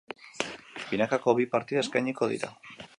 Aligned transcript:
Binakako 0.93 1.37
bi 1.41 1.47
partida 1.55 1.85
eskainiko 1.87 2.31
dira. 2.35 2.55